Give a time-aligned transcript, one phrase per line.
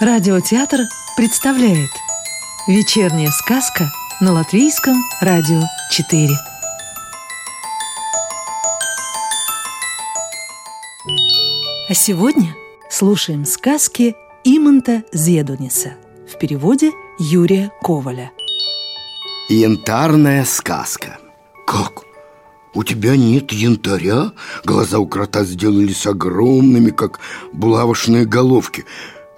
[0.00, 0.82] Радиотеатр
[1.16, 1.90] представляет
[2.68, 3.90] Вечерняя сказка
[4.20, 5.60] на Латвийском радио
[5.90, 6.28] 4
[11.88, 12.54] А сегодня
[12.88, 15.94] слушаем сказки Иманта Зедуниса
[16.32, 18.30] в переводе Юрия Коваля
[19.48, 21.18] Янтарная сказка
[21.66, 22.04] Как?
[22.72, 24.30] У тебя нет янтаря?
[24.62, 27.18] Глаза у крота сделались огромными, как
[27.52, 28.84] булавочные головки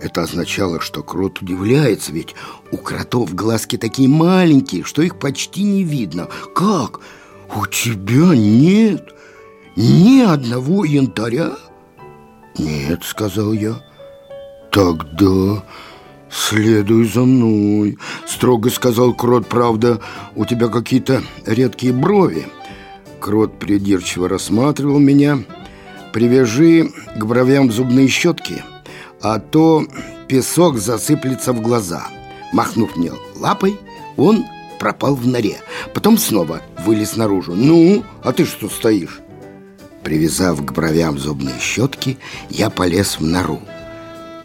[0.00, 2.34] это означало, что крот удивляется, ведь
[2.72, 6.28] у кротов глазки такие маленькие, что их почти не видно.
[6.54, 7.00] Как?
[7.54, 9.14] У тебя нет
[9.76, 11.52] ни одного янтаря?
[12.56, 13.82] Нет, сказал я.
[14.72, 15.64] Тогда
[16.30, 19.48] следуй за мной, строго сказал крот.
[19.48, 20.00] Правда,
[20.34, 22.46] у тебя какие-то редкие брови.
[23.20, 25.40] Крот придирчиво рассматривал меня.
[26.14, 28.64] Привяжи к бровям зубные щетки–
[29.22, 29.86] а то
[30.28, 32.06] песок засыплется в глаза.
[32.52, 33.78] Махнув мне лапой,
[34.16, 34.44] он
[34.78, 35.60] пропал в норе.
[35.94, 37.54] Потом снова вылез наружу.
[37.54, 39.20] «Ну, а ты что стоишь?»
[40.02, 43.60] Привязав к бровям зубные щетки, я полез в нору.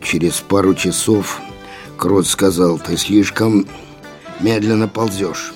[0.00, 1.40] Через пару часов
[1.98, 3.66] Крот сказал, «Ты слишком
[4.40, 5.52] медленно ползешь».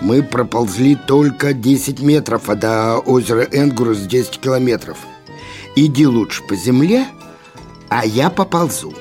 [0.00, 4.98] Мы проползли только 10 метров, а до озера Энгурус 10 километров.
[5.76, 7.06] Иди лучше по земле,
[7.94, 8.92] а я поползу.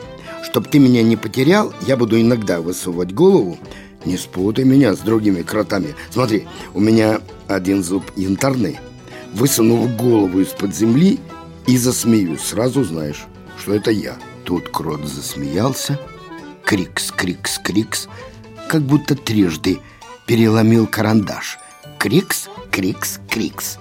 [0.44, 3.58] Чтоб ты меня не потерял, я буду иногда высовывать голову.
[4.06, 5.96] Не спутай меня с другими кротами.
[6.12, 8.80] Смотри, у меня один зуб янтарный.
[9.34, 11.20] Высунув голову из-под земли
[11.66, 12.42] и засмеюсь.
[12.42, 13.26] Сразу знаешь,
[13.58, 14.16] что это я.
[14.44, 16.00] Тут крот засмеялся.
[16.64, 18.08] Крикс, крикс, крикс.
[18.70, 19.80] Как будто трижды
[20.28, 21.58] переломил карандаш.
[21.98, 23.80] Крикс, крикс, крикс.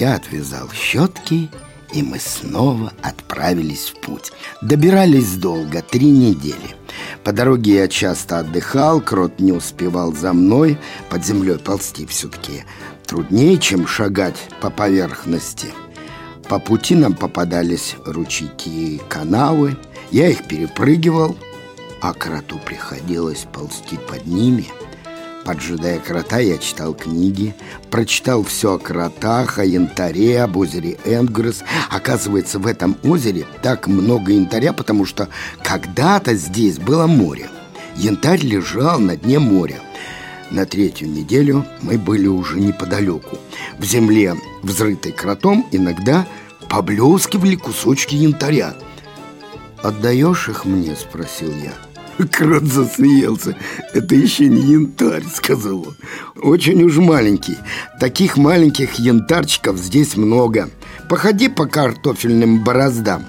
[0.00, 1.48] Я отвязал щетки
[1.92, 4.32] и мы снова отправились в путь.
[4.62, 6.76] Добирались долго, три недели.
[7.24, 10.78] По дороге я часто отдыхал, крот не успевал за мной,
[11.08, 12.64] под землей ползти все-таки
[13.06, 15.68] труднее, чем шагать по поверхности.
[16.48, 19.76] По пути нам попадались ручейки и канавы,
[20.10, 21.36] я их перепрыгивал,
[22.00, 24.66] а кроту приходилось ползти под ними–
[25.46, 27.54] Поджидая крота, я читал книги,
[27.88, 31.62] прочитал все о кротах, о янтаре, об озере Энгрес.
[31.88, 35.28] Оказывается, в этом озере так много янтаря, потому что
[35.62, 37.48] когда-то здесь было море.
[37.94, 39.78] Янтарь лежал на дне моря.
[40.50, 43.38] На третью неделю мы были уже неподалеку.
[43.78, 44.34] В земле,
[44.64, 46.26] взрытой кротом, иногда
[46.68, 48.74] поблескивали кусочки янтаря.
[49.80, 51.85] «Отдаешь их мне?»– спросил я.
[52.32, 53.56] Крот засмеялся.
[53.92, 55.96] «Это еще не янтарь»,— сказал он.
[56.42, 57.58] «Очень уж маленький.
[58.00, 60.70] Таких маленьких янтарчиков здесь много.
[61.08, 63.24] Походи по картофельным бороздам».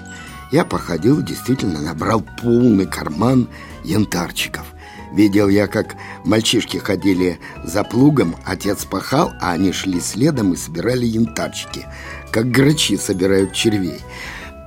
[0.50, 3.48] Я походил, действительно набрал полный карман
[3.84, 4.64] янтарчиков.
[5.12, 11.06] Видел я, как мальчишки ходили за плугом, отец пахал, а они шли следом и собирали
[11.06, 11.86] янтарчики,
[12.30, 14.00] как грачи собирают червей.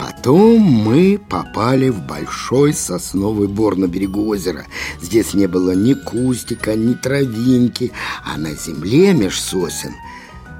[0.02, 4.66] Потом мы попали в большой сосновый бор на берегу озера.
[5.00, 7.92] Здесь не было ни кустика, ни травинки,
[8.26, 9.94] а на земле меж сосен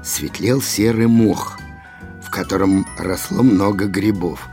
[0.04, 1.58] светлел серый мох,
[2.24, 4.46] в котором росло много грибов.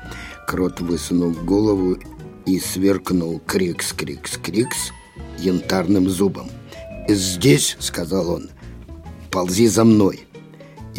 [0.47, 1.99] Крот высунул голову
[2.47, 4.91] и сверкнул крикс-крикс-крикс
[5.37, 6.49] янтарным зубом.
[7.07, 8.49] «Здесь»,— сказал он,—
[9.29, 10.28] «ползи за мной».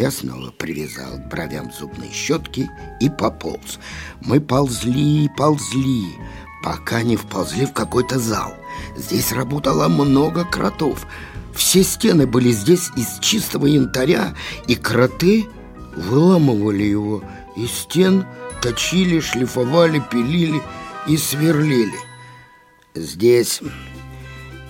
[0.01, 3.79] Я снова привязал к бровям зубные щетки и пополз.
[4.23, 6.17] Мы ползли, ползли,
[6.65, 8.55] пока не вползли в какой-то зал.
[8.97, 11.07] Здесь работало много кротов.
[11.55, 14.35] Все стены были здесь из чистого янтаря,
[14.67, 15.45] и кроты
[15.95, 17.23] выламывали его
[17.55, 18.25] из стен,
[18.63, 20.63] точили, шлифовали, пилили
[21.09, 21.99] и сверлили.
[22.95, 23.61] Здесь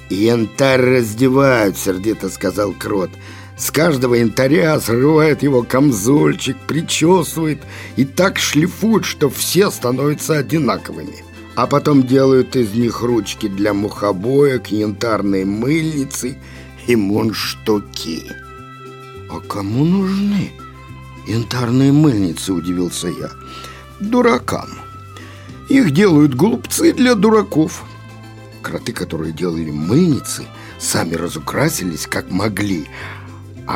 [0.09, 3.11] янтарь раздевают, сердито сказал крот.
[3.61, 7.61] С каждого янтаря срывает его камзольчик, причесывает
[7.97, 11.23] и так шлифует, что все становятся одинаковыми.
[11.57, 16.39] А потом делают из них ручки для мухобоек, янтарные мыльницы
[16.87, 18.23] и мунштуки.
[19.31, 20.53] «А кому нужны
[21.29, 23.31] янтарные мыльницы?»– удивился я.
[24.01, 24.71] «Дуракам.
[25.69, 27.85] Их делают глупцы для дураков».
[28.63, 30.47] Кроты, которые делали мыльницы,
[30.79, 32.87] сами разукрасились как могли–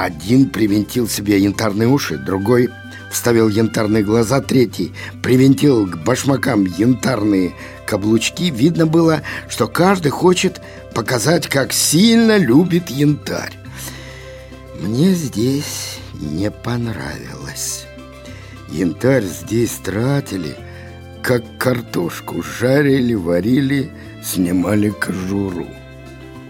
[0.02, 2.70] один привинтил себе янтарные уши, другой
[3.12, 4.93] вставил янтарные глаза, третий
[5.23, 7.55] привинтил к башмакам янтарные
[7.87, 8.50] каблучки.
[8.50, 10.61] Видно было, что каждый хочет
[10.94, 13.52] показать, как сильно любит янтарь.
[14.81, 17.87] Мне здесь не понравилось.
[18.70, 20.56] Янтарь здесь тратили
[21.23, 22.43] как картошку.
[22.43, 23.93] Жарили, варили,
[24.23, 25.69] снимали кожуру.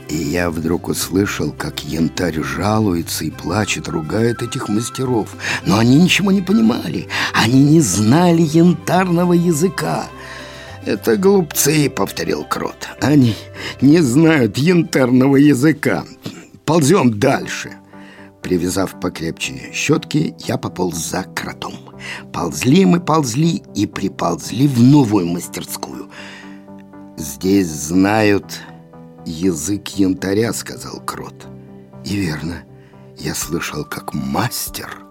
[0.08, 5.28] И я вдруг услышал, как янтарь жалуется и плачет, ругает этих мастеров.
[5.64, 7.08] Но они ничего не понимали.
[7.32, 10.06] Они не знали янтарного языка.
[10.84, 12.88] «Это глупцы»,— повторил Крот.
[13.00, 13.34] «Они
[13.80, 16.04] не знают янтарного языка.
[16.66, 17.72] Ползем дальше».
[18.42, 21.72] Привязав покрепче щетки, я пополз за кротом.
[22.30, 26.10] Ползли мы, ползли и приползли в новую мастерскую.
[27.16, 28.60] Здесь знают
[29.26, 31.47] язык янтаря, сказал Крот.
[32.05, 32.65] И верно,
[33.17, 35.05] я слышал, как мастер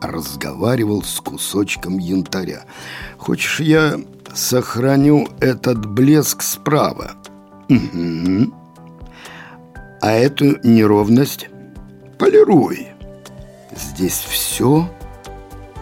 [0.00, 2.64] разговаривал с кусочком янтаря.
[3.16, 4.00] Хочешь, я
[4.34, 7.12] сохраню этот блеск справа?
[7.68, 8.54] Угу.
[10.00, 11.48] А эту неровность
[12.18, 12.88] полируй.
[13.74, 14.88] Здесь все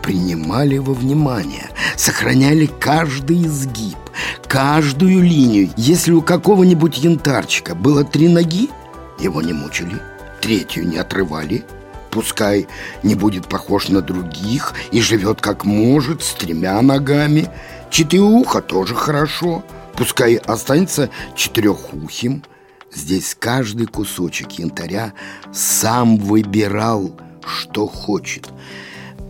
[0.02, 3.98] принимали во внимание, сохраняли каждый изгиб,
[4.48, 5.70] каждую линию.
[5.76, 8.70] Если у какого-нибудь янтарчика было три ноги,
[9.18, 10.00] его не мучили,
[10.40, 11.64] третью не отрывали.
[12.10, 12.66] Пускай
[13.02, 17.48] не будет похож на других и живет как может, с тремя ногами.
[17.90, 19.64] Четыреуха тоже хорошо,
[19.94, 22.42] пускай останется четырехухим–
[22.96, 25.12] Здесь каждый кусочек янтаря
[25.52, 27.14] сам выбирал,
[27.44, 28.48] что хочет.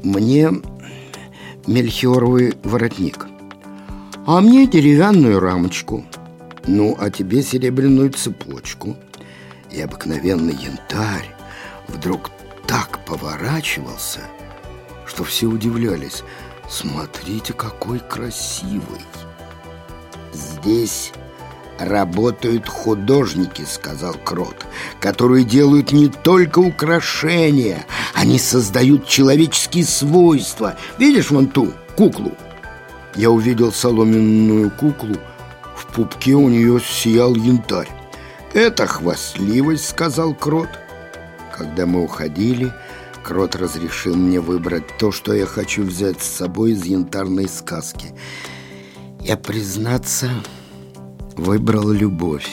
[0.05, 0.51] Мне
[1.67, 3.27] мельхиоровый воротник,
[4.27, 6.05] а мне деревянную рамочку,
[6.67, 8.97] ну, а тебе серебряную цепочку.
[9.71, 11.35] И обыкновенный янтарь
[11.87, 12.31] вдруг
[12.67, 14.21] так поворачивался,
[15.07, 16.25] что все удивлялись.
[16.69, 19.01] Смотрите, какой красивый!
[20.33, 21.13] Здесь
[21.79, 24.65] «Работают художники»,— сказал Крот,
[24.99, 27.85] «которые делают не только украшения,
[28.15, 30.77] они создают человеческие свойства.
[30.99, 32.33] Видишь вон ту куклу?»
[33.17, 35.17] Я увидел соломенную куклу,
[35.75, 37.89] в пупке у нее сиял янтарь.
[38.53, 40.69] «Это хвастливость»,— сказал Крот.
[41.57, 42.73] Когда мы уходили,
[43.23, 48.15] Крот разрешил мне выбрать то, что я хочу взять с собой из янтарной сказки.
[49.21, 50.31] Я, признаться
[51.37, 52.49] выбрал любовь.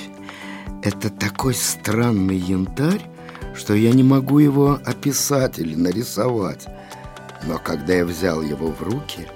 [0.82, 3.06] Это такой странный янтарь,
[3.54, 6.66] что я не могу его описать или нарисовать.
[7.46, 9.28] Но когда я взял его в руки,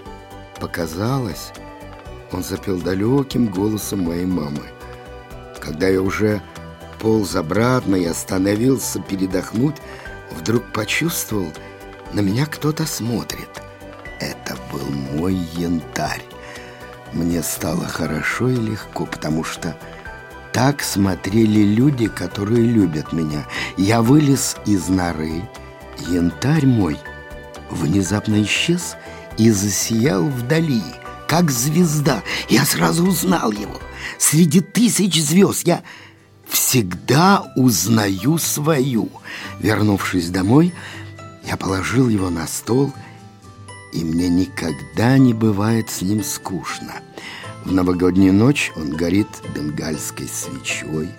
[0.59, 1.51] показалось,
[2.31, 4.63] он запел далеким голосом моей мамы.
[5.59, 6.41] Когда я уже
[6.99, 9.75] полз обратно и остановился передохнуть,
[10.31, 11.51] вдруг почувствовал,
[12.13, 13.49] на меня кто-то смотрит.
[14.19, 16.23] Это был мой янтарь.
[17.13, 19.77] Мне стало хорошо и легко, потому что
[20.53, 23.45] так смотрели люди, которые любят меня.
[23.77, 25.43] Я вылез из норы,
[26.09, 26.97] янтарь мой
[27.69, 30.83] внезапно исчез и засиял вдали,
[31.27, 32.23] как звезда.
[32.49, 33.79] Я сразу узнал его.
[34.17, 35.83] Среди тысяч звезд я
[36.47, 39.09] всегда узнаю свою.
[39.59, 40.73] Вернувшись домой,
[41.47, 43.07] я положил его на стол и
[43.97, 46.93] и мне никогда не бывает с ним скучно.
[47.65, 51.09] В новогоднюю ночь он горит бенгальской свечой,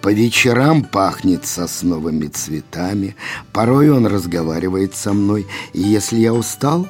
[0.00, 3.16] по вечерам пахнет сосновыми цветами,
[3.52, 6.88] порой он разговаривает со мной, и если я устал,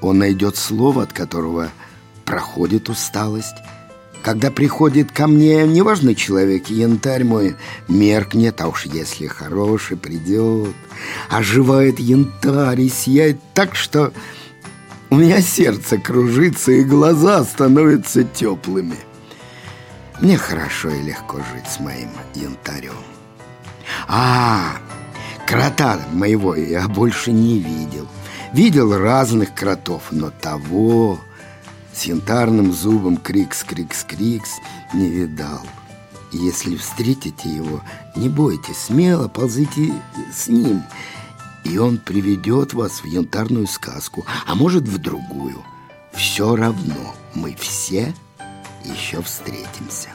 [0.00, 1.70] он найдет слово, от которого
[2.24, 3.56] проходит усталость.
[4.22, 7.56] Когда приходит ко мне неважный человек, янтарь мой
[7.86, 10.74] меркнет, а уж если хороший придет,
[11.30, 14.12] оживает янтарь и сияет так, что
[15.10, 18.98] у меня сердце кружится и глаза становятся теплыми.
[20.20, 22.92] Мне хорошо и легко жить с моим янтарем.
[24.08, 24.76] А,
[25.46, 28.08] крота моего я больше не видел.
[28.52, 31.18] Видел разных кротов, но того
[31.92, 34.50] с янтарным зубом крикс-крикс-крикс
[34.94, 35.60] не видал.
[36.32, 37.80] Если встретите его,
[38.16, 39.92] не бойтесь, смело ползите
[40.34, 40.82] с ним–
[41.68, 45.62] и он приведет вас в янтарную сказку, а может в другую.
[46.12, 48.14] Все равно мы все
[48.84, 50.08] еще встретимся.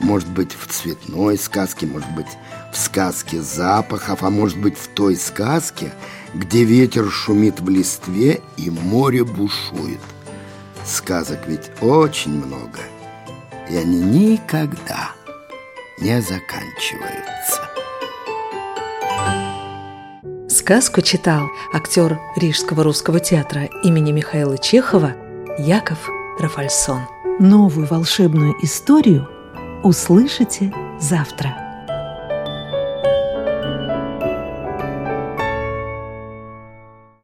[0.00, 2.26] Может быть, в цветной сказке, может быть,
[2.72, 5.92] в сказке запахов, а может быть, в той сказке,
[6.34, 10.00] где ветер шумит в листве и море бушует.
[10.84, 12.80] Сказок ведь очень много,
[13.68, 15.12] и они никогда
[16.00, 17.68] не заканчиваются.
[20.48, 25.12] Сказку читал актер Рижского русского театра имени Михаила Чехова
[25.58, 27.02] Яков Рафальсон.
[27.38, 29.28] Новую волшебную историю
[29.82, 31.69] услышите завтра.